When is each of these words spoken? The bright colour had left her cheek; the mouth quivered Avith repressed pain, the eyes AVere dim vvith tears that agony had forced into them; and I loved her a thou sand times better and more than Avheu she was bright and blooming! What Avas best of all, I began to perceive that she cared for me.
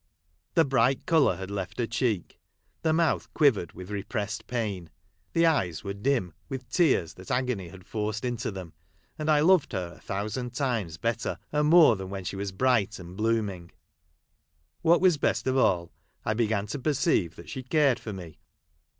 The 0.55 0.65
bright 0.65 1.05
colour 1.05 1.35
had 1.35 1.51
left 1.51 1.77
her 1.77 1.85
cheek; 1.85 2.39
the 2.81 2.91
mouth 2.91 3.31
quivered 3.35 3.69
Avith 3.75 3.91
repressed 3.91 4.47
pain, 4.47 4.89
the 5.33 5.45
eyes 5.45 5.81
AVere 5.83 6.01
dim 6.01 6.33
vvith 6.49 6.67
tears 6.71 7.13
that 7.13 7.29
agony 7.29 7.67
had 7.67 7.85
forced 7.85 8.25
into 8.25 8.49
them; 8.49 8.73
and 9.19 9.29
I 9.29 9.41
loved 9.41 9.73
her 9.73 9.99
a 10.03 10.07
thou 10.07 10.27
sand 10.27 10.55
times 10.55 10.97
better 10.97 11.37
and 11.51 11.69
more 11.69 11.95
than 11.95 12.09
Avheu 12.09 12.25
she 12.25 12.35
was 12.35 12.51
bright 12.51 12.97
and 12.97 13.15
blooming! 13.15 13.69
What 14.81 15.01
Avas 15.01 15.19
best 15.19 15.45
of 15.45 15.55
all, 15.55 15.91
I 16.25 16.33
began 16.33 16.65
to 16.65 16.79
perceive 16.79 17.35
that 17.35 17.49
she 17.51 17.61
cared 17.61 17.99
for 17.99 18.11
me. 18.11 18.39